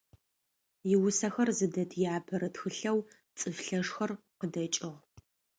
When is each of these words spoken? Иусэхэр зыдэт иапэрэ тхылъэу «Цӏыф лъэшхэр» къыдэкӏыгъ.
Иусэхэр 0.93 1.49
зыдэт 1.57 1.91
иапэрэ 2.03 2.49
тхылъэу 2.53 2.99
«Цӏыф 3.37 3.57
лъэшхэр» 3.65 4.11
къыдэкӏыгъ. 4.39 4.99